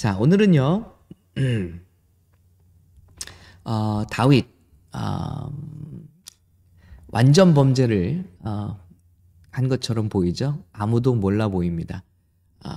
자, 0.00 0.16
오늘은요, 0.16 0.94
어, 3.64 4.06
다윗, 4.10 4.46
어, 4.94 5.52
완전 7.08 7.52
범죄를 7.52 8.24
어, 8.38 8.80
한 9.50 9.68
것처럼 9.68 10.08
보이죠? 10.08 10.64
아무도 10.72 11.14
몰라 11.14 11.48
보입니다. 11.48 12.02
어, 12.64 12.70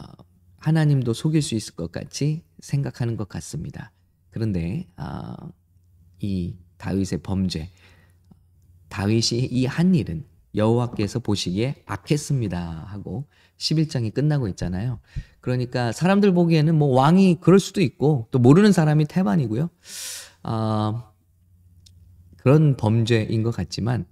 하나님도 0.57 1.13
속일 1.13 1.41
수 1.41 1.55
있을 1.55 1.75
것 1.75 1.93
같이 1.93 2.43
생각하는 2.59 3.15
것 3.15 3.29
같습니다. 3.29 3.93
그런데 4.29 4.89
어, 4.97 5.33
이 6.19 6.57
다윗의 6.75 7.19
범죄, 7.23 7.71
다윗이 8.89 9.47
이 9.49 9.65
한 9.65 9.95
일은 9.95 10.25
여호와께서 10.55 11.19
보시기에 11.19 11.83
악했습니다 11.85 12.85
하고 12.87 13.27
11장이 13.57 14.13
끝나고 14.13 14.49
있잖아요. 14.49 14.99
그러니까 15.43 15.91
사람들 15.91 16.31
보기에는 16.31 16.73
뭐 16.73 16.87
왕이 16.95 17.39
그럴 17.41 17.59
수도 17.59 17.81
있고 17.81 18.29
또 18.31 18.39
모르는 18.39 18.71
사람이 18.71 19.03
태반이고요. 19.07 19.69
어, 20.43 21.13
그런 22.37 22.77
범죄인 22.77 23.43
것 23.43 23.51
같지만 23.51 24.05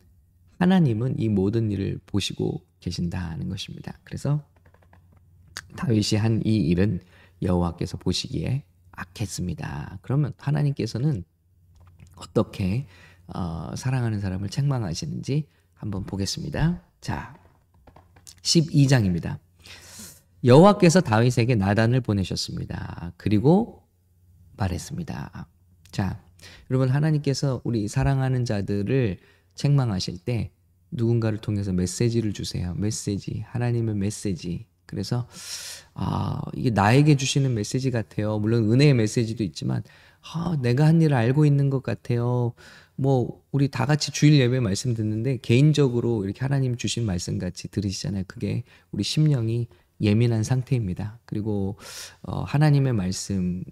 하나님은 0.60 1.20
이 1.20 1.30
모든 1.30 1.72
일을 1.72 2.02
보시고 2.06 2.66
계신다는 2.82 3.48
것입니다. 3.48 3.98
그래서 4.04 4.44
다윗이 5.78 6.20
한 6.20 6.42
이 6.46 6.58
일은 6.58 7.00
여호와께서 7.42 7.96
보시기에 7.96 8.66
악했습니다. 8.92 10.00
그러면 10.02 10.34
하나님께서는 10.38 11.24
어떻게 12.18 12.88
어, 13.28 13.72
사랑하는 13.78 14.20
사람을 14.20 14.50
책망하시는지 14.50 15.48
한번 15.76 16.04
보겠습니다. 16.04 16.84
자, 17.00 17.40
12장입니다. 18.42 19.40
여호와께서 20.44 21.02
다윗에게 21.02 21.56
나단을 21.56 22.02
보내셨습니다. 22.02 23.14
그리고 23.18 23.84
말했습니다. 24.58 25.48
자, 25.92 26.24
여러분 26.70 26.90
하나님께서 26.90 27.62
우리 27.64 27.88
사랑하는 27.88 28.46
자들을 28.46 29.18
책망하실 29.56 30.20
때 30.20 30.52
누군가를 30.92 31.40
통해서 31.40 31.72
메시지를 31.72 32.34
주세요. 32.34 32.74
메시지, 32.76 33.44
하나님의 33.48 33.96
메시지. 33.96 34.66
그래서 34.86 35.28
아, 35.94 36.42
이게 36.56 36.70
나에게 36.70 37.16
주시는 37.16 37.54
메시지 37.54 37.92
같아요. 37.92 38.40
물론 38.40 38.72
은혜의 38.72 38.94
메시지도 38.94 39.44
있지만 39.44 39.84
아, 40.34 40.58
내가 40.62 40.86
한 40.86 41.02
일을 41.02 41.16
알고 41.16 41.46
있는 41.46 41.70
것 41.70 41.82
같아요. 41.82 42.54
뭐 42.96 43.42
우리 43.52 43.70
다 43.70 43.86
같이 43.86 44.12
주일 44.12 44.40
예배 44.40 44.60
말씀 44.60 44.94
듣는데 44.94 45.38
개인적으로 45.38 46.26
이렇게 46.26 46.42
하나님 46.42 46.76
주신 46.76 47.06
말씀 47.06 47.40
같이 47.40 47.70
들으시잖아요. 47.70 48.26
그게 48.28 48.64
우리 48.92 49.04
심령이 49.04 49.68
예민한 50.02 50.44
상태입니다. 50.44 51.20
그리고 51.26 51.78
어, 52.24 52.42
하나님의 52.42 52.94
말씀이 52.94 53.64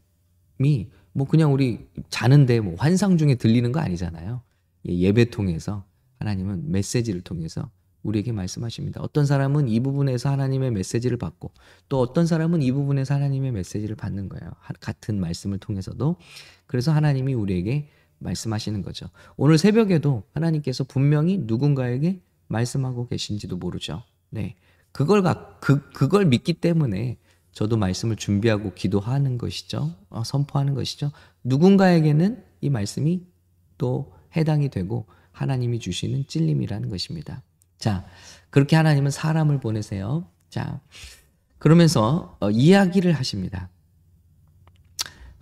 뭐 1.12 1.28
그냥 1.28 1.54
우리 1.54 1.88
자는데 2.10 2.60
뭐 2.60 2.76
환상 2.78 3.18
중에 3.18 3.36
들리는 3.36 3.72
거 3.72 3.80
아니잖아요. 3.80 4.42
예, 4.88 4.98
예배 4.98 5.32
통해서 5.32 5.86
하나님은 6.20 6.72
메시지를 6.72 7.22
통해서 7.22 7.70
우리에게 8.04 8.32
말씀하십니다. 8.32 9.02
어떤 9.02 9.26
사람은 9.26 9.68
이 9.68 9.80
부분에서 9.82 10.30
하나님의 10.30 10.72
메시지를 10.72 11.18
받고 11.18 11.52
또 11.90 12.00
어떤 12.00 12.26
사람은 12.26 12.62
이 12.62 12.72
부분에서 12.72 13.14
하나님의 13.16 13.52
메시지를 13.52 13.96
받는 13.96 14.30
거예요. 14.30 14.52
같은 14.80 15.20
말씀을 15.20 15.58
통해서도. 15.58 16.16
그래서 16.66 16.94
하나님이 16.94 17.34
우리에게 17.34 17.90
말씀하시는 18.20 18.82
거죠. 18.82 19.10
오늘 19.36 19.58
새벽에도 19.58 20.24
하나님께서 20.34 20.84
분명히 20.84 21.40
누군가에게 21.40 22.22
말씀하고 22.48 23.08
계신지도 23.08 23.58
모르죠. 23.58 24.04
네. 24.30 24.56
그걸 25.00 25.23
그 25.61 25.89
그걸 25.92 26.25
믿기 26.25 26.52
때문에 26.52 27.16
저도 27.53 27.78
말씀을 27.78 28.17
준비하고 28.17 28.73
기도하는 28.73 29.38
것이죠. 29.38 29.95
어, 30.09 30.25
선포하는 30.25 30.73
것이죠. 30.73 31.14
누군가에게는 31.45 32.44
이 32.59 32.69
말씀이 32.69 33.25
또 33.77 34.14
해당이 34.36 34.67
되고 34.67 35.08
하나님이 35.31 35.80
주시는 35.80 36.27
찔림이라는 36.27 36.89
것입니다. 36.89 37.43
자, 37.77 38.05
그렇게 38.49 38.76
하나님은 38.76 39.09
사람을 39.09 39.61
보내세요. 39.61 40.27
자, 40.49 40.82
그러면서 41.59 42.36
어, 42.42 42.52
이야기를 42.52 43.14
하십니다. 43.14 43.70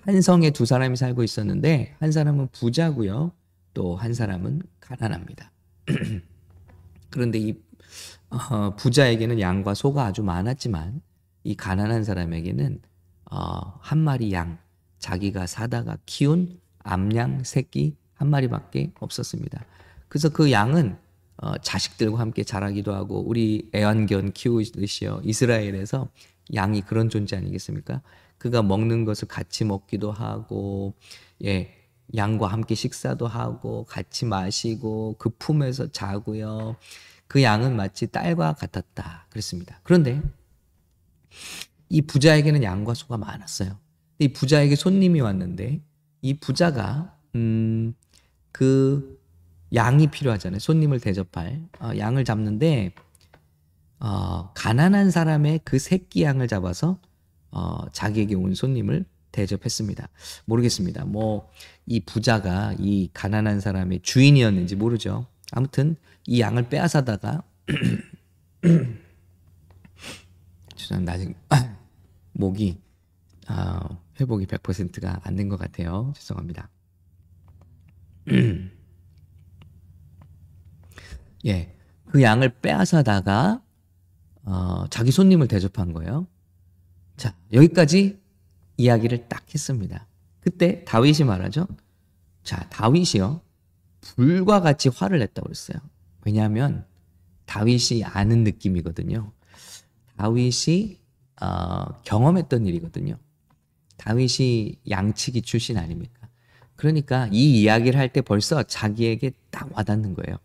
한 0.01 0.21
성에 0.21 0.51
두 0.51 0.67
사람이 0.67 0.97
살고 0.97 1.23
있었는데 1.23 1.95
한 1.97 2.11
사람은 2.11 2.49
부자고요. 2.51 3.31
또 3.73 3.95
한 3.95 4.13
사람은 4.13 4.61
가난합니다. 4.81 5.51
그런데 7.09 7.39
이 7.39 7.55
어, 8.29 8.75
부자에게는 8.75 9.39
양과 9.39 9.73
소가 9.73 10.05
아주 10.05 10.23
많았지만 10.23 11.01
이 11.43 11.55
가난한 11.55 12.03
사람에게는 12.03 12.81
어, 13.31 13.79
한 13.81 13.99
마리 13.99 14.31
양, 14.33 14.57
자기가 14.99 15.47
사다가 15.47 15.97
키운 16.05 16.59
암양 16.79 17.43
새끼 17.43 17.95
한 18.13 18.29
마리밖에 18.29 18.91
없었습니다. 18.99 19.65
그래서 20.09 20.29
그 20.29 20.51
양은 20.51 20.97
어, 21.37 21.57
자식들과 21.59 22.19
함께 22.19 22.43
자라기도 22.43 22.93
하고 22.93 23.21
우리 23.21 23.69
애완견 23.75 24.33
키우듯이요 24.33 25.21
이스라엘에서 25.23 26.09
양이 26.55 26.81
그런 26.81 27.09
존재 27.09 27.37
아니겠습니까? 27.37 28.01
그가 28.37 28.63
먹는 28.63 29.05
것을 29.05 29.27
같이 29.27 29.65
먹기도 29.65 30.11
하고 30.11 30.93
예 31.43 31.73
양과 32.15 32.47
함께 32.47 32.73
식사도 32.73 33.27
하고 33.27 33.83
같이 33.85 34.25
마시고 34.25 35.15
그 35.19 35.29
품에서 35.37 35.91
자고요. 35.91 36.75
그 37.27 37.43
양은 37.43 37.75
마치 37.75 38.07
딸과 38.07 38.53
같았다. 38.53 39.27
그랬습니다. 39.29 39.79
그런데 39.83 40.21
이 41.89 42.01
부자에게는 42.01 42.63
양과 42.63 42.93
소가 42.93 43.17
많았어요. 43.17 43.77
이 44.19 44.33
부자에게 44.33 44.75
손님이 44.75 45.21
왔는데 45.21 45.81
이 46.21 46.39
부자가 46.39 47.15
음, 47.35 47.93
그 48.51 49.19
양이 49.73 50.07
필요하잖아요. 50.07 50.59
손님을 50.59 50.99
대접할 50.99 51.61
어, 51.79 51.91
양을 51.97 52.25
잡는데 52.25 52.93
어, 53.99 54.51
가난한 54.53 55.11
사람의 55.11 55.61
그 55.63 55.79
새끼 55.79 56.23
양을 56.23 56.47
잡아서 56.47 56.99
어, 57.51 57.85
자기에게 57.91 58.35
온 58.35 58.53
손님을 58.53 59.05
대접했습니다. 59.31 60.09
모르겠습니다. 60.45 61.05
뭐 61.05 61.49
이 61.87 62.01
부자가 62.01 62.75
이 62.77 63.09
가난한 63.13 63.61
사람의 63.61 64.01
주인이었는지 64.03 64.75
모르죠. 64.75 65.25
아무튼 65.51 65.95
이 66.25 66.41
양을 66.41 66.69
빼앗아다가 66.69 67.43
죄송합니다. 70.75 71.13
아직 71.13 71.35
목이 72.33 72.79
어, 73.49 74.01
회복이 74.19 74.45
100%가 74.45 75.21
안 75.23 75.35
된 75.35 75.49
것 75.49 75.57
같아요. 75.57 76.13
죄송합니다. 76.15 76.69
예, 81.45 81.75
그 82.05 82.21
양을 82.21 82.59
빼앗아다가 82.59 83.61
어, 84.43 84.85
자기 84.89 85.11
손님을 85.11 85.47
대접한 85.47 85.93
거예요. 85.93 86.27
자, 87.15 87.35
여기까지 87.53 88.19
이야기를 88.77 89.27
딱 89.27 89.43
했습니다. 89.53 90.07
그때 90.39 90.83
다윗이 90.85 91.23
말하죠. 91.25 91.67
자, 92.43 92.67
다윗이요. 92.69 93.41
불과 94.15 94.61
같이 94.61 94.89
화를 94.89 95.19
냈다고 95.19 95.47
그랬어요. 95.47 95.77
왜냐하면 96.25 96.85
다윗이 97.45 98.03
아는 98.03 98.43
느낌이거든요. 98.43 99.31
다윗이 100.17 100.99
어, 101.41 102.01
경험했던 102.03 102.65
일이거든요. 102.65 103.17
다윗이 103.97 104.79
양치기 104.89 105.41
출신 105.43 105.77
아닙니까? 105.77 106.27
그러니까 106.75 107.27
이 107.31 107.61
이야기를 107.61 107.99
할 107.99 108.09
때 108.09 108.21
벌써 108.21 108.63
자기에게 108.63 109.31
딱 109.51 109.69
와닿는 109.75 110.13
거예요. 110.15 110.37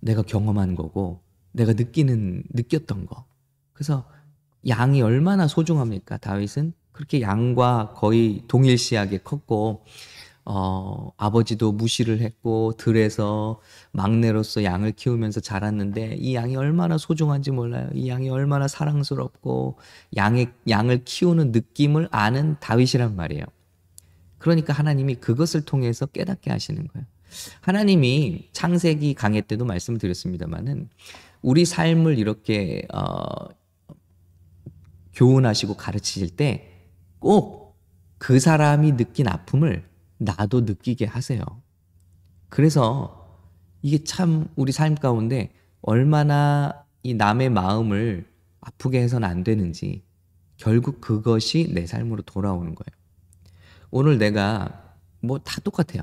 내가 0.00 0.22
경험한 0.22 0.74
거고, 0.76 1.20
내가 1.52 1.72
느끼는, 1.74 2.44
느꼈던 2.50 3.06
거. 3.06 3.24
그래서 3.72 4.08
양이 4.68 5.02
얼마나 5.02 5.46
소중합니까? 5.46 6.16
다윗은 6.18 6.72
그렇게 6.92 7.20
양과 7.20 7.94
거의 7.96 8.42
동일시하게 8.48 9.18
컸고, 9.18 9.84
어, 10.52 11.12
아버지도 11.16 11.70
무시를 11.70 12.20
했고 12.20 12.72
들에서 12.76 13.60
막내로서 13.92 14.64
양을 14.64 14.92
키우면서 14.92 15.38
자랐는데 15.38 16.16
이 16.18 16.34
양이 16.34 16.56
얼마나 16.56 16.98
소중한지 16.98 17.52
몰라요. 17.52 17.88
이 17.94 18.08
양이 18.08 18.28
얼마나 18.28 18.66
사랑스럽고 18.66 19.78
양의 20.16 20.50
양을 20.68 21.04
키우는 21.04 21.52
느낌을 21.52 22.08
아는 22.10 22.56
다윗이란 22.58 23.14
말이에요. 23.14 23.44
그러니까 24.38 24.72
하나님이 24.72 25.16
그것을 25.16 25.60
통해서 25.60 26.06
깨닫게 26.06 26.50
하시는 26.50 26.84
거예요. 26.88 27.06
하나님이 27.60 28.48
창세기 28.52 29.14
강의 29.14 29.42
때도 29.42 29.64
말씀을 29.64 30.00
드렸습니다만은 30.00 30.88
우리 31.42 31.64
삶을 31.64 32.18
이렇게 32.18 32.88
어, 32.92 33.20
교훈하시고 35.14 35.76
가르치실 35.76 36.30
때 36.30 36.66
꼭 37.20 37.60
그 38.20 38.38
사람이 38.38 38.98
느낀 38.98 39.26
아픔을 39.28 39.88
나도 40.20 40.62
느끼게 40.62 41.06
하세요. 41.06 41.42
그래서 42.48 43.38
이게 43.82 44.04
참 44.04 44.48
우리 44.56 44.72
삶 44.72 44.94
가운데 44.94 45.52
얼마나 45.80 46.84
이 47.02 47.14
남의 47.14 47.50
마음을 47.50 48.26
아프게 48.60 49.00
해서는 49.00 49.26
안 49.26 49.42
되는지 49.42 50.04
결국 50.56 51.00
그것이 51.00 51.72
내 51.72 51.86
삶으로 51.86 52.22
돌아오는 52.22 52.74
거예요. 52.74 53.00
오늘 53.90 54.18
내가 54.18 54.94
뭐 55.20 55.38
다 55.38 55.60
똑같아요. 55.62 56.02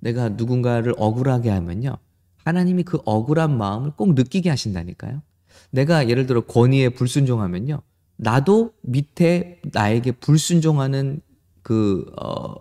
내가 0.00 0.28
누군가를 0.28 0.94
억울하게 0.96 1.50
하면요. 1.50 1.96
하나님이 2.44 2.84
그 2.84 3.00
억울한 3.04 3.56
마음을 3.58 3.90
꼭 3.96 4.14
느끼게 4.14 4.48
하신다니까요. 4.50 5.22
내가 5.70 6.08
예를 6.08 6.26
들어 6.26 6.42
권위에 6.42 6.90
불순종하면요. 6.90 7.82
나도 8.16 8.72
밑에 8.82 9.60
나에게 9.72 10.12
불순종하는 10.12 11.20
그, 11.62 12.06
어, 12.22 12.54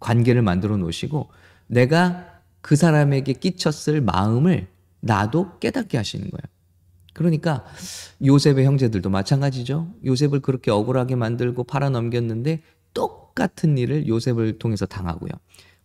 관계를 0.00 0.42
만들어 0.42 0.76
놓으시고 0.76 1.28
내가 1.66 2.26
그 2.60 2.76
사람에게 2.76 3.34
끼쳤을 3.34 4.00
마음을 4.00 4.66
나도 5.00 5.58
깨닫게 5.60 5.96
하시는 5.96 6.28
거예요. 6.28 6.42
그러니까 7.12 7.64
요셉의 8.24 8.64
형제들도 8.64 9.08
마찬가지죠. 9.10 9.92
요셉을 10.04 10.40
그렇게 10.40 10.70
억울하게 10.70 11.16
만들고 11.16 11.64
팔아넘겼는데 11.64 12.62
똑같은 12.94 13.78
일을 13.78 14.08
요셉을 14.08 14.58
통해서 14.58 14.86
당하고요. 14.86 15.30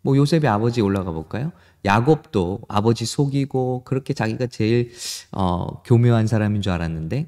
뭐 0.01 0.15
요셉의 0.17 0.47
아버지 0.47 0.81
올라가 0.81 1.11
볼까요? 1.11 1.51
야곱도 1.83 2.61
아버지 2.67 3.05
속이고 3.05 3.83
그렇게 3.85 4.13
자기가 4.13 4.47
제일 4.47 4.91
어, 5.31 5.81
교묘한 5.83 6.27
사람인 6.27 6.61
줄 6.61 6.73
알았는데 6.73 7.27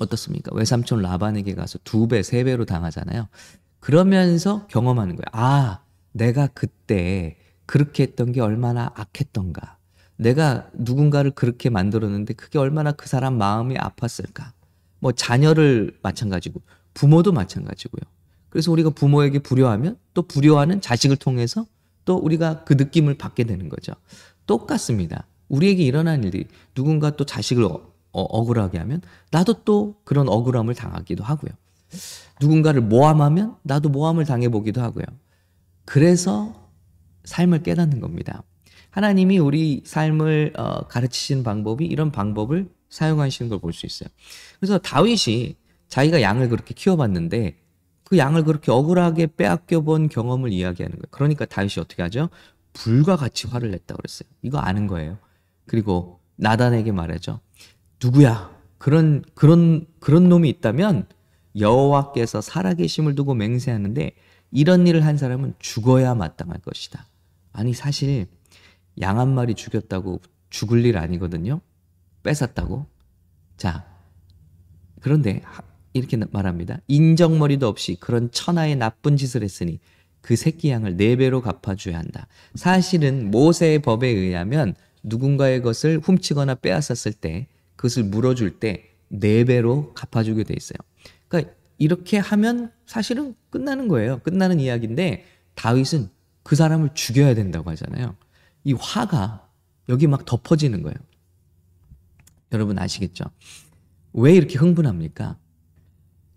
어떻습니까? 0.00 0.50
외삼촌 0.54 1.02
라반에게 1.02 1.54
가서 1.54 1.78
두 1.84 2.08
배, 2.08 2.22
세 2.22 2.44
배로 2.44 2.64
당하잖아요. 2.64 3.28
그러면서 3.80 4.66
경험하는 4.68 5.16
거예요. 5.16 5.26
아, 5.32 5.80
내가 6.12 6.48
그때 6.48 7.36
그렇게 7.66 8.02
했던 8.02 8.32
게 8.32 8.40
얼마나 8.40 8.90
악했던가. 8.94 9.76
내가 10.16 10.68
누군가를 10.74 11.30
그렇게 11.30 11.70
만들었는데 11.70 12.34
그게 12.34 12.58
얼마나 12.58 12.92
그 12.92 13.08
사람 13.08 13.38
마음이 13.38 13.76
아팠을까. 13.76 14.52
뭐 14.98 15.12
자녀를 15.12 15.96
마찬가지고 16.02 16.60
부모도 16.94 17.32
마찬가지고요. 17.32 18.02
그래서 18.48 18.72
우리가 18.72 18.90
부모에게 18.90 19.40
불효하면 19.40 19.96
또 20.14 20.22
불효하는 20.22 20.80
자식을 20.80 21.16
통해서 21.16 21.66
또 22.04 22.16
우리가 22.16 22.64
그 22.64 22.72
느낌을 22.72 23.18
받게 23.18 23.44
되는 23.44 23.68
거죠. 23.68 23.92
똑같습니다. 24.46 25.26
우리에게 25.48 25.82
일어난 25.82 26.24
일이 26.24 26.46
누군가 26.74 27.10
또 27.10 27.24
자식을 27.24 27.64
어, 27.64 27.92
어, 28.12 28.22
억울하게 28.22 28.78
하면 28.78 29.02
나도 29.30 29.62
또 29.64 29.96
그런 30.04 30.28
억울함을 30.28 30.74
당하기도 30.74 31.22
하고요. 31.22 31.52
누군가를 32.40 32.82
모함하면 32.82 33.56
나도 33.62 33.88
모함을 33.88 34.24
당해보기도 34.24 34.80
하고요. 34.80 35.04
그래서 35.84 36.70
삶을 37.24 37.62
깨닫는 37.62 38.00
겁니다. 38.00 38.42
하나님이 38.90 39.38
우리 39.38 39.82
삶을 39.84 40.54
어, 40.56 40.86
가르치시는 40.88 41.42
방법이 41.44 41.84
이런 41.86 42.10
방법을 42.10 42.68
사용하시는 42.90 43.48
걸 43.50 43.58
볼 43.60 43.72
수 43.72 43.86
있어요. 43.86 44.08
그래서 44.60 44.78
다윗이 44.78 45.56
자기가 45.88 46.22
양을 46.22 46.48
그렇게 46.48 46.74
키워봤는데 46.74 47.58
그 48.04 48.16
양을 48.18 48.44
그렇게 48.44 48.70
억울하게 48.72 49.28
빼앗겨 49.36 49.82
본 49.82 50.08
경험을 50.08 50.52
이야기하는 50.52 50.96
거예요. 50.96 51.06
그러니까 51.10 51.44
다윗이 51.44 51.74
어떻게 51.78 52.02
하죠? 52.02 52.30
불과 52.72 53.16
같이 53.16 53.46
화를 53.46 53.70
냈다 53.70 53.94
그랬어요. 53.94 54.28
이거 54.42 54.58
아는 54.58 54.86
거예요. 54.86 55.18
그리고 55.66 56.20
나단에게 56.36 56.92
말하죠. 56.92 57.40
누구야? 58.02 58.56
그런 58.78 59.22
그런 59.34 59.86
그런 60.00 60.28
놈이 60.28 60.48
있다면 60.48 61.06
여호와께서 61.58 62.40
살아계심을 62.40 63.14
두고 63.14 63.34
맹세하는데 63.34 64.12
이런 64.50 64.86
일을 64.86 65.04
한 65.04 65.16
사람은 65.16 65.54
죽어야 65.58 66.14
마땅할 66.14 66.58
것이다. 66.60 67.06
아니 67.52 67.74
사실 67.74 68.26
양 69.00 69.18
한 69.18 69.34
마리 69.34 69.54
죽였다고 69.54 70.20
죽을 70.50 70.84
일 70.84 70.98
아니거든요. 70.98 71.60
뺏었다고. 72.22 72.86
자, 73.56 73.86
그런데 75.00 75.42
이렇게 75.92 76.16
말합니다. 76.30 76.80
인정머리도 76.88 77.66
없이 77.68 77.96
그런 78.00 78.30
천하의 78.30 78.76
나쁜 78.76 79.16
짓을 79.16 79.42
했으니 79.42 79.78
그 80.20 80.36
새끼 80.36 80.70
양을 80.70 80.96
네 80.96 81.16
배로 81.16 81.40
갚아줘야 81.40 81.98
한다. 81.98 82.26
사실은 82.54 83.30
모세의 83.30 83.80
법에 83.80 84.08
의하면 84.08 84.74
누군가의 85.02 85.62
것을 85.62 86.00
훔치거나 86.02 86.56
빼앗았을 86.56 87.12
때 87.12 87.46
그것을 87.76 88.04
물어줄 88.04 88.58
때 88.58 88.88
네 89.08 89.44
배로 89.44 89.92
갚아주게 89.94 90.44
돼 90.44 90.54
있어요. 90.56 90.78
그러니까 91.28 91.54
이렇게 91.78 92.18
하면 92.18 92.72
사실은 92.86 93.34
끝나는 93.50 93.88
거예요. 93.88 94.18
끝나는 94.20 94.60
이야기인데 94.60 95.24
다윗은 95.54 96.10
그 96.42 96.56
사람을 96.56 96.90
죽여야 96.94 97.34
된다고 97.34 97.70
하잖아요. 97.70 98.16
이 98.64 98.72
화가 98.72 99.48
여기 99.88 100.06
막 100.06 100.24
덮어지는 100.24 100.82
거예요. 100.82 100.96
여러분 102.52 102.78
아시겠죠? 102.78 103.24
왜 104.12 104.34
이렇게 104.34 104.58
흥분합니까? 104.58 105.38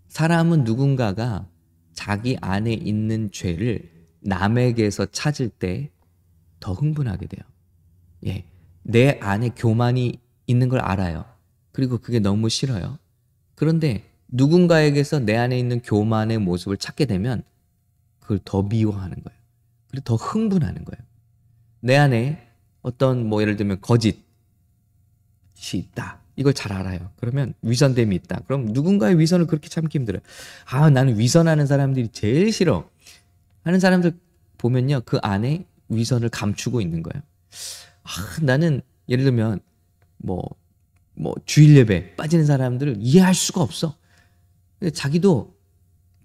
사람은 0.08 0.64
누군가가 0.64 1.48
자기 1.94 2.36
안에 2.40 2.72
있는 2.72 3.30
죄를 3.32 3.90
남에게서 4.20 5.06
찾을 5.06 5.48
때 5.48 5.92
더 6.62 6.72
흥분하게 6.72 7.26
돼요. 7.26 7.42
예. 8.26 8.46
내 8.84 9.18
안에 9.20 9.50
교만이 9.50 10.18
있는 10.46 10.68
걸 10.68 10.80
알아요. 10.80 11.24
그리고 11.72 11.98
그게 11.98 12.20
너무 12.20 12.48
싫어요. 12.48 12.98
그런데 13.54 14.08
누군가에게서 14.32 15.20
내 15.20 15.36
안에 15.36 15.58
있는 15.58 15.80
교만의 15.80 16.38
모습을 16.38 16.78
찾게 16.78 17.04
되면 17.04 17.42
그걸 18.18 18.40
더 18.44 18.62
미워하는 18.62 19.22
거예요. 19.22 19.38
그리고 19.88 20.04
더 20.04 20.16
흥분하는 20.16 20.84
거예요. 20.84 21.02
내 21.80 21.96
안에 21.96 22.48
어떤 22.80 23.26
뭐 23.26 23.42
예를 23.42 23.56
들면 23.56 23.80
거짓이 23.80 24.16
있다. 25.74 26.20
이걸 26.34 26.54
잘 26.54 26.72
알아요. 26.72 27.10
그러면 27.16 27.52
위선됨이 27.60 28.16
있다. 28.16 28.40
그럼 28.46 28.66
누군가의 28.66 29.18
위선을 29.18 29.46
그렇게 29.46 29.68
참기 29.68 29.98
힘들어요. 29.98 30.22
아, 30.64 30.88
나는 30.88 31.18
위선하는 31.18 31.66
사람들이 31.66 32.08
제일 32.08 32.52
싫어. 32.52 32.88
하는 33.64 33.78
사람들 33.78 34.18
보면요. 34.56 35.02
그 35.04 35.18
안에 35.22 35.66
위선을 35.88 36.30
감추고 36.30 36.80
있는 36.80 37.02
거예요. 37.02 37.22
아, 38.02 38.10
나는 38.40 38.80
예를 39.08 39.24
들면 39.24 39.60
뭐, 40.16 40.42
뭐 41.14 41.34
주일 41.44 41.76
예배 41.76 42.16
빠지는 42.16 42.46
사람들을 42.46 42.96
이해할 42.98 43.34
수가 43.34 43.60
없어. 43.60 43.96
자기도 44.90 45.54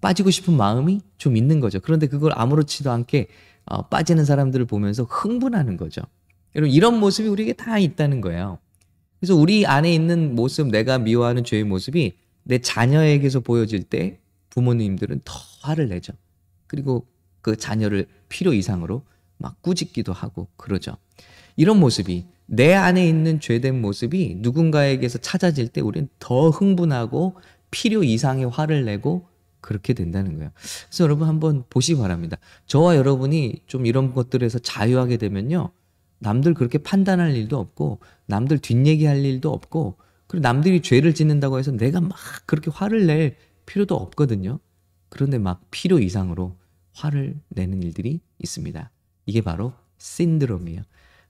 빠지고 0.00 0.30
싶은 0.30 0.54
마음이 0.54 1.00
좀 1.16 1.36
있는 1.36 1.60
거죠. 1.60 1.80
그런데 1.80 2.06
그걸 2.06 2.32
아무렇지도 2.34 2.90
않게 2.90 3.28
어, 3.66 3.82
빠지는 3.88 4.24
사람들을 4.24 4.66
보면서 4.66 5.04
흥분하는 5.04 5.76
거죠. 5.76 6.02
여러분 6.54 6.72
이런 6.72 6.98
모습이 6.98 7.28
우리에게 7.28 7.52
다 7.52 7.78
있다는 7.78 8.20
거예요. 8.20 8.58
그래서 9.20 9.34
우리 9.34 9.66
안에 9.66 9.92
있는 9.92 10.34
모습, 10.34 10.68
내가 10.68 10.98
미워하는 10.98 11.44
죄의 11.44 11.64
모습이 11.64 12.16
내 12.44 12.58
자녀에게서 12.58 13.40
보여질 13.40 13.82
때 13.82 14.18
부모님들은 14.50 15.20
더 15.24 15.34
화를 15.60 15.88
내죠. 15.88 16.12
그리고 16.66 17.06
그 17.42 17.56
자녀를 17.56 18.06
필요 18.28 18.52
이상으로 18.52 19.02
막 19.36 19.60
꾸짖기도 19.62 20.12
하고 20.12 20.48
그러죠. 20.56 20.96
이런 21.56 21.78
모습이 21.80 22.26
내 22.46 22.72
안에 22.72 23.06
있는 23.06 23.40
죄된 23.40 23.80
모습이 23.80 24.36
누군가에게서 24.38 25.18
찾아질 25.18 25.68
때 25.68 25.80
우리는 25.80 26.08
더 26.18 26.48
흥분하고 26.48 27.34
필요 27.70 28.02
이상의 28.02 28.48
화를 28.48 28.84
내고 28.84 29.26
그렇게 29.60 29.92
된다는 29.92 30.36
거예요. 30.36 30.50
그래서 30.54 31.04
여러분 31.04 31.28
한번 31.28 31.64
보시기 31.68 32.00
바랍니다. 32.00 32.36
저와 32.66 32.96
여러분이 32.96 33.62
좀 33.66 33.86
이런 33.86 34.14
것들에서 34.14 34.58
자유하게 34.60 35.16
되면요. 35.16 35.70
남들 36.20 36.54
그렇게 36.54 36.78
판단할 36.78 37.36
일도 37.36 37.58
없고 37.58 38.00
남들 38.26 38.58
뒷얘기할 38.58 39.24
일도 39.24 39.52
없고 39.52 39.96
그리고 40.26 40.42
남들이 40.42 40.82
죄를 40.82 41.14
짓는다고 41.14 41.58
해서 41.58 41.72
내가 41.72 42.00
막 42.00 42.16
그렇게 42.46 42.70
화를 42.70 43.06
낼 43.06 43.36
필요도 43.66 43.94
없거든요. 43.94 44.58
그런데 45.08 45.38
막 45.38 45.62
필요 45.70 45.98
이상으로 45.98 46.56
화를 46.92 47.40
내는 47.48 47.82
일들이 47.82 48.20
있습니다. 48.38 48.90
이게 49.26 49.40
바로 49.40 49.72
신드롬이에요. 49.98 50.82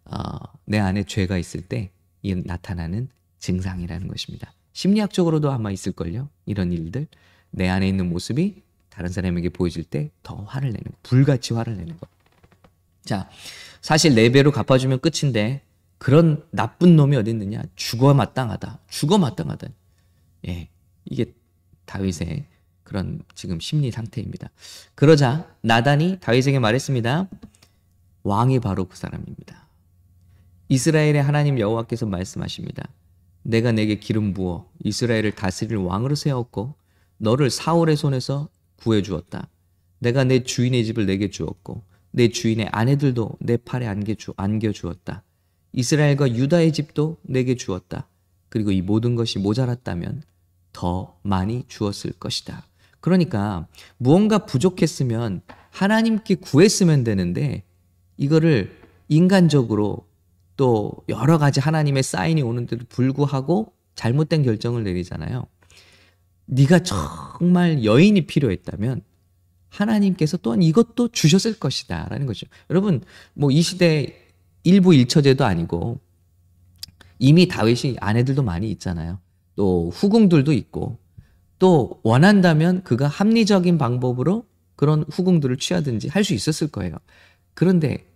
어, 0.04 0.18
내 0.64 0.78
안에 0.78 1.04
죄가 1.04 1.38
있을 1.38 1.62
때 1.62 1.90
나타나는 2.22 3.08
증상이라는 3.38 4.08
것입니다. 4.08 4.52
심리학적으로도 4.78 5.50
아마 5.50 5.72
있을걸요. 5.72 6.28
이런 6.46 6.72
일들. 6.72 7.08
내 7.50 7.68
안에 7.68 7.88
있는 7.88 8.08
모습이 8.08 8.62
다른 8.90 9.10
사람에게 9.10 9.48
보여질 9.48 9.82
때 9.82 10.12
더 10.22 10.36
화를 10.36 10.68
내는 10.68 10.84
거. 10.84 10.92
불같이 11.02 11.52
화를 11.52 11.76
내는 11.76 11.98
거. 11.98 12.06
자, 13.04 13.28
사실 13.80 14.14
네 14.14 14.30
배로 14.30 14.52
갚아주면 14.52 15.00
끝인데 15.00 15.62
그런 15.98 16.44
나쁜 16.52 16.94
놈이 16.94 17.16
어디 17.16 17.32
있느냐? 17.32 17.60
죽어 17.74 18.14
마땅하다. 18.14 18.78
죽어 18.88 19.18
마땅하다. 19.18 19.66
예, 20.46 20.68
이게 21.06 21.34
다윗의 21.86 22.44
그런 22.84 23.22
지금 23.34 23.58
심리 23.58 23.90
상태입니다. 23.90 24.48
그러자 24.94 25.52
나단이 25.60 26.18
다윗에게 26.20 26.60
말했습니다. 26.60 27.28
왕이 28.22 28.60
바로 28.60 28.84
그 28.84 28.96
사람입니다. 28.96 29.66
이스라엘의 30.68 31.20
하나님 31.20 31.58
여호와께서 31.58 32.06
말씀하십니다. 32.06 32.88
내가 33.48 33.72
내게 33.72 33.94
기름 33.94 34.34
부어 34.34 34.68
이스라엘을 34.84 35.32
다스릴 35.32 35.78
왕으로 35.78 36.14
세웠고 36.14 36.74
너를 37.16 37.48
사울의 37.48 37.96
손에서 37.96 38.50
구해 38.76 39.00
주었다. 39.00 39.48
내가 40.00 40.22
내 40.24 40.42
주인의 40.42 40.84
집을 40.84 41.06
내게 41.06 41.30
주었고 41.30 41.82
내 42.10 42.28
주인의 42.28 42.68
아내들도 42.70 43.38
내 43.40 43.56
팔에 43.56 43.86
안겨, 43.86 44.72
주었다. 44.72 45.22
이스라엘과 45.72 46.34
유다의 46.34 46.74
집도 46.74 47.16
내게 47.22 47.56
주었다. 47.56 48.06
그리고 48.50 48.70
이 48.70 48.82
모든 48.82 49.14
것이 49.14 49.38
모자랐다면 49.38 50.22
더 50.74 51.18
많이 51.22 51.64
주었을 51.68 52.12
것이다. 52.12 52.66
그러니까 53.00 53.66
무언가 53.96 54.44
부족했으면 54.44 55.40
하나님께 55.70 56.34
구했으면 56.34 57.02
되는데 57.02 57.62
이거를 58.18 58.76
인간적으로 59.08 60.06
또 60.58 60.92
여러 61.08 61.38
가지 61.38 61.60
하나님의 61.60 62.02
사인이 62.02 62.42
오는데도 62.42 62.84
불구하고 62.90 63.72
잘못된 63.94 64.42
결정을 64.42 64.82
내리잖아요. 64.84 65.46
네가 66.46 66.80
정말 66.80 67.84
여인이 67.84 68.26
필요했다면 68.26 69.02
하나님께서 69.68 70.36
또한 70.38 70.62
이것도 70.62 71.08
주셨을 71.08 71.58
것이다라는 71.60 72.26
거죠. 72.26 72.46
여러분 72.70 73.02
뭐 73.34 73.50
이 73.52 73.62
시대 73.62 74.26
일부 74.64 74.94
일처제도 74.94 75.44
아니고 75.44 76.00
이미 77.20 77.46
다윗이 77.46 77.96
아내들도 78.00 78.42
많이 78.42 78.70
있잖아요. 78.72 79.20
또 79.54 79.90
후궁들도 79.90 80.52
있고 80.52 80.98
또 81.60 82.00
원한다면 82.02 82.82
그가 82.82 83.06
합리적인 83.06 83.78
방법으로 83.78 84.44
그런 84.76 85.04
후궁들을 85.10 85.56
취하든지 85.58 86.08
할 86.08 86.24
수 86.24 86.34
있었을 86.34 86.68
거예요. 86.68 86.96
그런데 87.54 88.08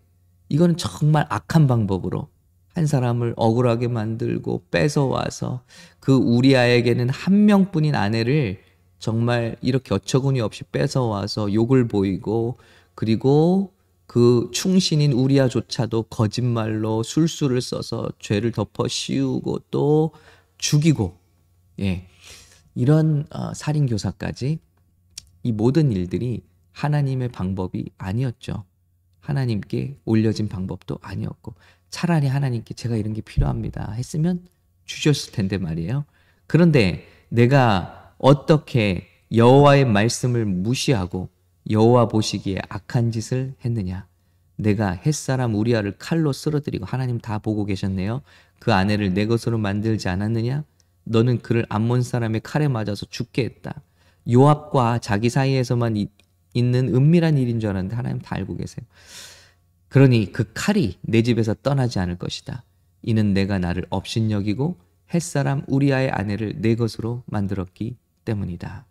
이거는 0.52 0.76
정말 0.76 1.24
악한 1.30 1.66
방법으로 1.66 2.28
한 2.74 2.86
사람을 2.86 3.32
억울하게 3.38 3.88
만들고 3.88 4.66
뺏어와서 4.70 5.62
그 5.98 6.14
우리아에게는 6.14 7.08
한 7.08 7.46
명뿐인 7.46 7.94
아내를 7.94 8.60
정말 8.98 9.56
이렇게 9.62 9.94
어처구니 9.94 10.42
없이 10.42 10.64
뺏어와서 10.64 11.54
욕을 11.54 11.88
보이고 11.88 12.58
그리고 12.94 13.72
그 14.06 14.50
충신인 14.52 15.12
우리아조차도 15.12 16.02
거짓말로 16.04 17.02
술수를 17.02 17.62
써서 17.62 18.10
죄를 18.18 18.52
덮어 18.52 18.88
씌우고 18.88 19.60
또 19.70 20.10
죽이고 20.58 21.16
예 21.80 22.06
이런 22.74 23.26
어, 23.30 23.54
살인 23.54 23.86
교사까지 23.86 24.58
이 25.44 25.52
모든 25.52 25.92
일들이 25.92 26.42
하나님의 26.72 27.30
방법이 27.30 27.88
아니었죠. 27.96 28.64
하나님께 29.22 29.96
올려진 30.04 30.48
방법도 30.48 30.98
아니었고 31.00 31.54
차라리 31.90 32.26
하나님께 32.26 32.74
제가 32.74 32.96
이런 32.96 33.14
게 33.14 33.22
필요합니다 33.22 33.92
했으면 33.92 34.46
주셨을 34.84 35.32
텐데 35.32 35.58
말이에요. 35.58 36.04
그런데 36.46 37.06
내가 37.28 38.14
어떻게 38.18 39.08
여호와의 39.34 39.86
말씀을 39.86 40.44
무시하고 40.44 41.30
여호와 41.70 42.08
보시기에 42.08 42.58
악한 42.68 43.10
짓을 43.12 43.54
했느냐? 43.64 44.06
내가 44.56 44.90
햇사람 44.90 45.54
우리아를 45.54 45.96
칼로 45.98 46.32
쓰러뜨리고 46.32 46.84
하나님 46.84 47.18
다 47.18 47.38
보고 47.38 47.64
계셨네요. 47.64 48.22
그 48.58 48.72
아내를 48.72 49.14
내 49.14 49.26
것으로 49.26 49.58
만들지 49.58 50.08
않았느냐? 50.08 50.64
너는 51.04 51.38
그를 51.40 51.64
암몬 51.68 52.02
사람의 52.02 52.42
칼에 52.42 52.68
맞아서 52.68 53.06
죽게 53.06 53.44
했다. 53.44 53.80
요압과 54.30 54.98
자기 54.98 55.30
사이에서만 55.30 55.96
이, 55.96 56.08
있는 56.54 56.94
은밀한 56.94 57.38
일인 57.38 57.60
줄 57.60 57.70
알았는데 57.70 57.96
하나님 57.96 58.20
다 58.20 58.36
알고 58.36 58.56
계세요. 58.56 58.84
그러니 59.88 60.32
그 60.32 60.50
칼이 60.54 60.98
내 61.02 61.22
집에서 61.22 61.54
떠나지 61.54 61.98
않을 61.98 62.16
것이다. 62.16 62.64
이는 63.02 63.34
내가 63.34 63.58
나를 63.58 63.84
업신여기고 63.90 64.78
햇사람 65.12 65.64
우리아의 65.66 66.10
아내를 66.10 66.54
내 66.60 66.74
것으로 66.74 67.22
만들었기 67.26 67.96
때문이다. 68.24 68.86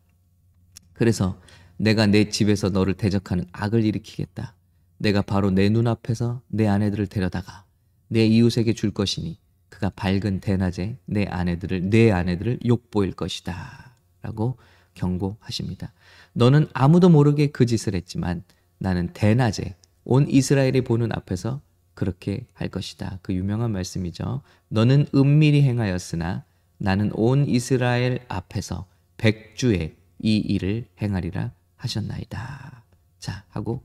그래서 0.94 1.40
내가 1.78 2.06
내 2.06 2.30
집에서 2.30 2.70
너를 2.70 2.94
대적하는 2.94 3.46
악을 3.52 3.84
일으키겠다. 3.84 4.56
내가 5.00 5.24
바로 5.24 5.50
내 5.50 5.70
눈앞에서 5.70 6.44
내 6.48 6.68
아내들을 6.68 7.08
데려다가 7.08 7.66
내 8.08 8.26
이웃에게 8.28 8.74
줄 8.74 8.92
것이니 8.92 9.40
그가 9.70 9.90
밝은 9.90 10.42
대낮에 10.42 11.00
내 11.06 11.26
아내들을 11.26 11.90
내 11.90 12.12
아내들을 12.12 12.60
욕보일 12.66 13.14
것이다. 13.14 13.96
라고 14.22 14.58
경고하십니다. 14.94 15.94
너는 16.34 16.68
아무도 16.74 17.10
모르게 17.10 17.48
그 17.48 17.66
짓을 17.66 17.96
했지만 17.96 18.44
나는 18.78 19.14
대낮에 19.14 19.76
온 20.04 20.28
이스라엘이 20.30 20.82
보는 20.82 21.12
앞에서 21.14 21.62
그렇게 21.94 22.48
할 22.54 22.70
것이다. 22.70 23.20
그 23.22 23.34
유명한 23.34 23.72
말씀이죠. 23.72 24.42
너는 24.70 25.08
은밀히 25.14 25.62
행하였으나 25.64 26.46
나는 26.78 27.12
온 27.14 27.48
이스라엘 27.48 28.26
앞에서 28.28 28.88
백주에 29.18 29.96
이 30.20 30.38
일을 30.38 30.88
행하리라 31.02 31.52
하셨나이다. 31.76 32.84
자, 33.20 33.46
하고 33.50 33.84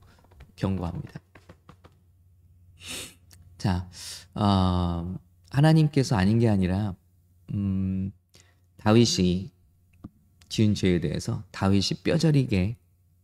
경고합니다. 0.57 1.21
자, 3.59 3.89
어, 4.35 5.19
하나님께서 5.51 6.17
아닌 6.17 6.39
게 6.39 6.49
아니라 6.49 6.95
음, 7.53 8.13
다윗이 8.79 9.51
지은 10.49 10.75
죄에 10.75 11.01
대해서 11.01 11.43
다윗이 11.51 12.01
뼈저리게 12.05 12.77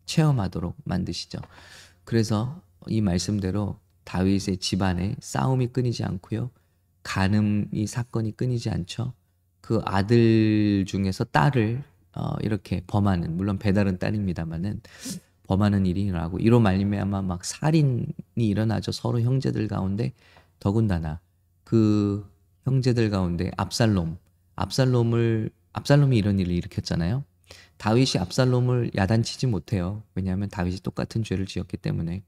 체험하도록 0.06 0.76
만드시죠. 0.84 1.38
그래서 2.04 2.60
이 2.88 3.00
말씀대로 3.00 3.78
다윗의 4.04 4.58
집안에 4.58 5.16
싸움이 5.20 5.68
끊이지 5.68 6.04
않고요. 6.04 6.50
간음이 7.02 7.86
사건이 7.86 8.36
끊이지 8.36 8.70
않죠. 8.70 9.12
그 9.60 9.80
아들 9.84 10.84
중에서 10.86 11.24
딸을 11.24 11.82
어, 12.14 12.34
이렇게 12.42 12.82
범하는 12.86 13.36
물론 13.36 13.58
배달은 13.58 13.98
딸입니다만은 13.98 14.80
범하는 15.44 15.86
일이 15.86 16.02
일어나고 16.02 16.38
이로 16.38 16.60
말미암아 16.60 17.22
막 17.22 17.44
살인이 17.44 18.06
일어나죠. 18.36 18.92
서로 18.92 19.20
형제들 19.20 19.68
가운데 19.68 20.12
더군다나 20.58 21.20
그 21.64 22.28
형제들 22.64 23.10
가운데 23.10 23.50
압살롬, 23.56 24.18
압살롬을 24.56 25.50
압살롬이 25.72 26.16
이런 26.16 26.38
일을 26.38 26.52
일으켰잖아요. 26.52 27.24
다윗이 27.78 28.12
압살롬을 28.20 28.92
야단치지 28.94 29.46
못해요. 29.46 30.02
왜냐하면 30.14 30.48
다윗이 30.48 30.80
똑같은 30.80 31.24
죄를 31.24 31.46
지었기 31.46 31.76
때문에. 31.76 32.22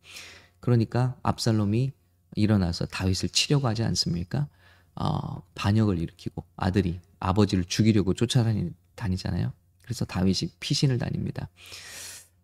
그러니까 0.61 1.17
압살롬이 1.23 1.93
일어나서 2.37 2.87
다윗을 2.87 3.29
치려고 3.29 3.69
하지 3.69 3.83
않습니까? 3.85 4.49
어, 4.97 5.43
반역을 5.55 5.99
일으키고 5.99 6.45
아들이 6.57 7.01
아버지를 7.21 7.65
죽이려고 7.65 8.15
쫓아다니잖아요. 8.15 9.53
그래서 9.83 10.05
다윗이 10.05 10.53
피신을 10.61 10.99
다닙니다. 10.99 11.49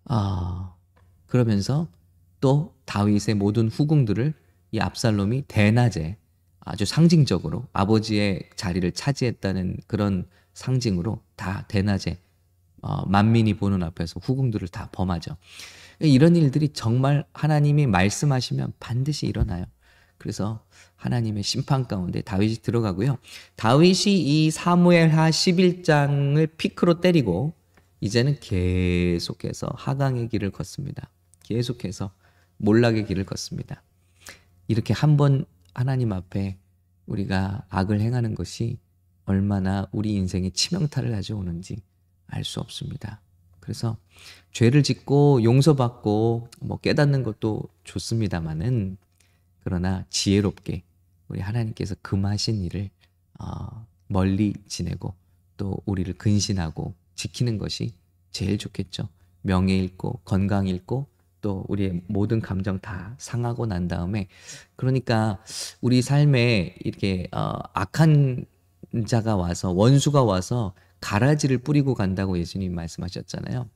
아, 0.05 0.75
그러면서 1.27 1.89
또 2.41 2.75
다윗의 2.85 3.35
모든 3.35 3.69
후궁들을 3.69 4.35
이 4.73 4.79
압살롬이 4.79 5.45
대낮에 5.49 6.17
아주 6.61 6.85
상징적으로 6.85 7.67
아버지의 7.73 8.51
자리를 8.57 8.93
차지했다는 8.93 9.79
그런 9.87 10.27
상징으로 10.61 11.23
다 11.37 11.65
대낮에 11.69 12.19
어, 12.83 13.07
만민이 13.07 13.55
보는 13.55 13.83
앞에서 13.83 14.21
후궁들을 14.23 14.69
다 14.69 14.89
범하죠. 14.93 15.37
이런 16.01 16.37
일들이 16.37 16.71
정말 16.71 17.25
하나님이 17.33 17.87
말씀하시면 17.87 18.75
반드시 18.79 19.27
일어나요. 19.27 19.65
그래서 20.19 20.65
하나님의 20.97 21.43
심판 21.43 21.87
가운데 21.87 22.21
다윗이 22.21 22.57
들어가고요. 22.57 23.17
다윗이 23.57 24.05
이 24.21 24.51
사무엘하 24.51 25.31
11장을 25.31 26.57
피크로 26.59 27.01
때리고 27.01 27.55
이제는 28.01 28.39
계속해서 28.41 29.71
하강의 29.75 30.29
길을 30.29 30.51
걷습니다. 30.53 31.11
계속해서 31.43 32.13
몰락의 32.59 33.07
길을 33.07 33.25
걷습니다. 33.25 33.83
이렇게 34.69 34.93
한 34.93 35.17
번 35.17 35.47
하나님 35.73 36.13
앞에 36.13 36.59
우리가 37.07 37.65
악을 37.71 38.01
행하는 38.01 38.35
것이 38.35 38.79
얼마나 39.31 39.87
우리 39.93 40.15
인생에 40.15 40.51
치명타를 40.51 41.13
가져오는지 41.13 41.79
알 42.27 42.45
수 42.45 42.61
없습니다. 42.61 43.21
그래서 43.61 43.97
죄를 44.53 44.83
짓고 44.83 45.45
용서받고 45.45 46.49
뭐 46.61 46.79
깨닫는 46.79 47.23
것도 47.23 47.63
좋습니다만은 47.85 48.97
그러나 49.63 50.05
지혜롭게 50.11 50.83
우리 51.29 51.41
하나님께서 51.41 51.95
금하신 52.03 52.63
일을 52.65 52.91
어, 53.39 53.87
멀리 54.09 54.55
지내고 54.67 55.15
또 55.57 55.79
우리를 55.87 56.13
근신하고 56.15 56.95
지키는 57.15 57.59
것이 57.59 57.95
제일 58.33 58.59
좋겠죠. 58.59 59.09
명예 59.43 59.77
잃고 59.77 60.21
건강 60.25 60.67
잃고 60.67 61.07
또 61.41 61.65
우리의 61.69 62.03
모든 62.07 62.41
감정 62.41 62.81
다 62.81 63.15
상하고 63.19 63.67
난 63.67 63.87
다음에 63.87 64.27
그러니까 64.77 65.43
우리 65.81 66.03
삶에 66.03 66.77
이렇게 66.81 67.29
어, 67.33 67.53
악한 67.73 68.47
자가 69.07 69.37
와서 69.37 69.71
원수가 69.71 70.23
와서 70.23 70.75
가라지를 71.01 71.59
뿌리고 71.59 71.95
간다고 71.95 72.39
예수님 72.39 72.75
말씀하셨잖아요. 72.75 73.69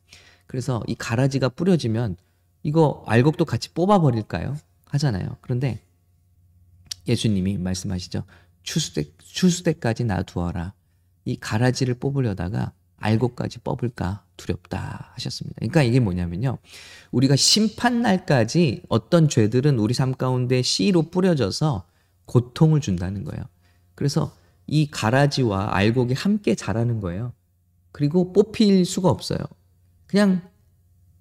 그래서 0.46 0.82
이 0.86 0.94
가라지가 0.94 1.50
뿌려지면 1.50 2.16
이거 2.62 3.04
알곡도 3.06 3.44
같이 3.44 3.72
뽑아버릴까요? 3.72 4.56
하잖아요. 4.86 5.36
그런데 5.40 5.80
예수님이 7.06 7.58
말씀하시죠. 7.58 8.24
추수대, 8.62 9.04
추수대까지 9.18 10.04
놔두어라. 10.04 10.72
이 11.26 11.36
가라지를 11.36 11.94
뽑으려다가 11.94 12.72
알곡까지 12.96 13.58
뽑을까 13.60 14.24
두렵다 14.36 15.12
하셨습니다. 15.14 15.56
그러니까 15.56 15.82
이게 15.82 16.00
뭐냐면요. 16.00 16.58
우리가 17.12 17.36
심판날까지 17.36 18.82
어떤 18.88 19.28
죄들은 19.28 19.78
우리 19.78 19.92
삶 19.94 20.14
가운데 20.14 20.62
씨로 20.62 21.10
뿌려져서 21.10 21.86
고통을 22.24 22.80
준다는 22.80 23.24
거예요. 23.24 23.44
그래서 23.94 24.34
이 24.66 24.88
가라지와 24.90 25.74
알곡이 25.76 26.14
함께 26.14 26.54
자라는 26.54 27.00
거예요. 27.00 27.32
그리고 27.92 28.32
뽑힐 28.32 28.84
수가 28.84 29.08
없어요. 29.08 29.38
그냥 30.06 30.42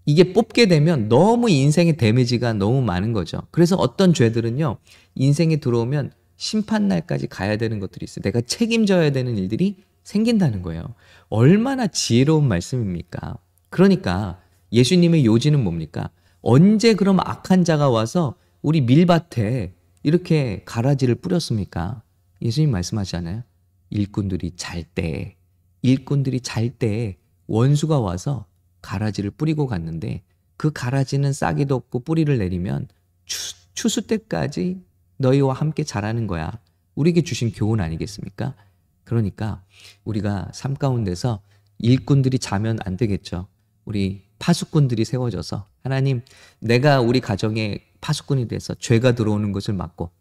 이게 0.05 0.33
뽑게 0.33 0.67
되면 0.67 1.07
너무 1.07 1.49
인생의 1.49 1.97
데미지가 1.97 2.53
너무 2.53 2.81
많은 2.81 3.13
거죠. 3.13 3.41
그래서 3.51 3.75
어떤 3.75 4.13
죄들은요, 4.13 4.77
인생에 5.15 5.57
들어오면 5.57 6.11
심판날까지 6.35 7.27
가야 7.27 7.57
되는 7.57 7.79
것들이 7.79 8.03
있어요. 8.03 8.23
내가 8.23 8.41
책임져야 8.41 9.11
되는 9.11 9.37
일들이 9.37 9.77
생긴다는 10.03 10.61
거예요. 10.61 10.95
얼마나 11.29 11.87
지혜로운 11.87 12.47
말씀입니까? 12.47 13.37
그러니까 13.69 14.41
예수님의 14.71 15.25
요지는 15.25 15.63
뭡니까? 15.63 16.09
언제 16.41 16.93
그럼 16.95 17.19
악한 17.21 17.63
자가 17.63 17.89
와서 17.89 18.35
우리 18.61 18.81
밀밭에 18.81 19.73
이렇게 20.03 20.63
가라지를 20.65 21.15
뿌렸습니까? 21.15 22.01
예수님 22.43 22.71
말씀하시잖아요. 22.71 23.43
일꾼들이 23.89 24.51
잘 24.55 24.83
때, 24.83 25.37
일꾼들이 25.81 26.41
잘때 26.41 27.17
원수가 27.47 27.99
와서 27.99 28.45
가라지를 28.81 29.31
뿌리고 29.31 29.65
갔는데 29.65 30.23
그 30.57 30.71
가라지는 30.71 31.33
싹이도 31.33 31.73
없고 31.73 32.01
뿌리를 32.01 32.37
내리면 32.37 32.87
추, 33.25 33.55
추수 33.73 34.05
때까지 34.07 34.83
너희와 35.17 35.53
함께 35.53 35.83
자라는 35.83 36.27
거야. 36.27 36.51
우리에게 36.95 37.21
주신 37.23 37.51
교훈 37.51 37.79
아니겠습니까? 37.79 38.55
그러니까 39.03 39.63
우리가 40.03 40.51
삶 40.53 40.75
가운데서 40.75 41.41
일꾼들이 41.79 42.39
자면 42.39 42.77
안 42.85 42.97
되겠죠. 42.97 43.47
우리 43.85 44.23
파수꾼들이 44.39 45.05
세워져서 45.05 45.67
하나님 45.83 46.21
내가 46.59 47.01
우리 47.01 47.19
가정에 47.19 47.79
파수꾼이 48.01 48.47
돼서 48.47 48.73
죄가 48.75 49.13
들어오는 49.15 49.51
것을 49.51 49.73
막고 49.73 50.11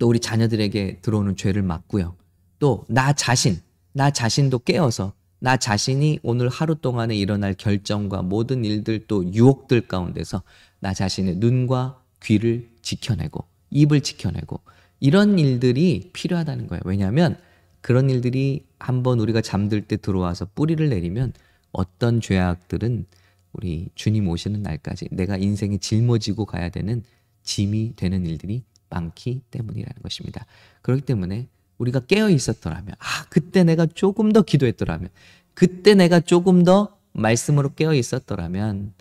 또 0.00 0.08
우리 0.08 0.18
자녀들에게 0.18 1.00
들어오는 1.02 1.36
죄를 1.36 1.62
막고요. 1.62 2.16
또 2.58 2.84
나 2.88 3.12
자신, 3.12 3.60
나 3.92 4.10
자신도 4.10 4.60
깨어서 4.60 5.12
나 5.38 5.56
자신이 5.56 6.18
오늘 6.22 6.48
하루 6.48 6.74
동안에 6.74 7.14
일어날 7.14 7.54
결정과 7.54 8.22
모든 8.22 8.64
일들 8.64 9.06
또 9.06 9.32
유혹들 9.32 9.82
가운데서 9.82 10.42
나 10.80 10.92
자신의 10.94 11.36
눈과 11.36 12.02
귀를 12.22 12.68
지켜내고 12.82 13.44
입을 13.70 14.00
지켜내고 14.00 14.60
이런 15.00 15.38
일들이 15.38 16.10
필요하다는 16.12 16.66
거예요. 16.66 16.80
왜냐하면 16.84 17.36
그런 17.82 18.10
일들이 18.10 18.64
한번 18.78 19.20
우리가 19.20 19.40
잠들 19.42 19.82
때 19.82 19.96
들어와서 19.96 20.46
뿌리를 20.54 20.86
내리면 20.88 21.32
어떤 21.72 22.20
죄악들은 22.20 23.06
우리 23.52 23.88
주님 23.94 24.28
오시는 24.28 24.62
날까지 24.62 25.08
내가 25.10 25.36
인생에 25.36 25.78
짊어지고 25.78 26.46
가야 26.46 26.70
되는 26.70 27.02
짐이 27.42 27.94
되는 27.96 28.26
일들이 28.26 28.62
많기 28.90 29.40
때문이라는 29.50 30.02
것입니다. 30.02 30.44
그렇기 30.82 31.02
때문에 31.02 31.48
우리가 31.78 32.00
깨어 32.00 32.28
있었더라면, 32.30 32.94
아, 32.98 33.24
그때 33.30 33.64
내가 33.64 33.86
조금 33.86 34.32
더 34.32 34.42
기도했더라면, 34.42 35.08
그때 35.54 35.94
내가 35.94 36.20
조금 36.20 36.64
더 36.64 36.98
말씀으로 37.12 37.74
깨어 37.74 37.94
있었더라면, 37.94 38.92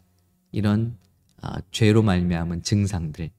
이런 0.51 0.97
아, 1.41 1.61
죄로 1.71 2.01
말미암은 2.03 2.63
증상들, 2.63 3.29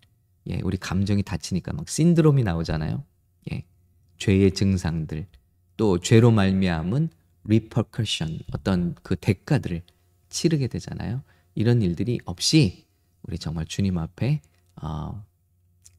예, 0.48 0.60
우리 0.62 0.76
감정이 0.76 1.22
다치니까 1.22 1.72
막 1.72 1.88
신드롬이 1.88 2.42
나오잖아요. 2.44 3.04
예, 3.52 3.64
죄의 4.18 4.52
증상들, 4.52 5.26
또 5.76 5.98
죄로 5.98 6.30
말미암은 6.30 7.10
리퍼커션, 7.44 8.38
어떤 8.52 8.94
그 9.02 9.16
대가들을 9.16 9.82
치르게 10.28 10.68
되잖아요. 10.68 11.22
이런 11.54 11.82
일들이 11.82 12.20
없이 12.24 12.84
우리 13.22 13.38
정말 13.38 13.66
주님 13.66 13.98
앞에 13.98 14.40
어, 14.76 15.24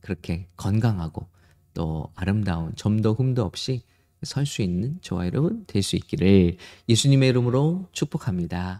그렇게 0.01 0.47
건강하고 0.57 1.27
또 1.73 2.11
아름다운 2.15 2.73
점도 2.75 3.13
흠도 3.13 3.43
없이 3.43 3.83
설 4.23 4.45
수 4.45 4.61
있는 4.61 4.99
저와 5.01 5.25
여러분 5.25 5.65
될 5.67 5.81
수 5.83 5.95
있기를 5.95 6.57
예수님의 6.87 7.29
이름으로 7.29 7.87
축복합니다. 7.91 8.79